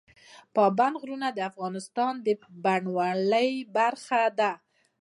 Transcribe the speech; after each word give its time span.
پابندی 0.55 0.99
غرونه 1.01 1.27
د 1.33 1.39
افغانستان 1.51 2.13
د 2.25 2.27
بڼوالۍ 2.63 3.49
برخه 3.77 4.21
ده. 4.39 4.51